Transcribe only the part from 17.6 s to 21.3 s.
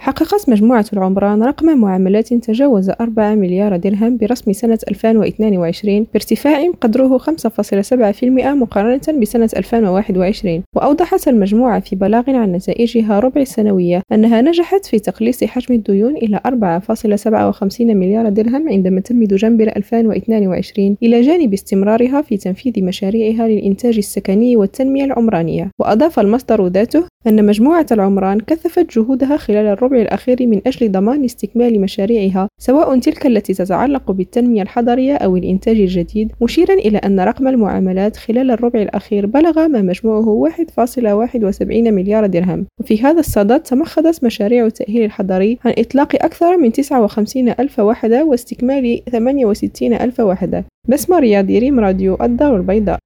مليار درهم عندما تم دجنبر 2022 إلى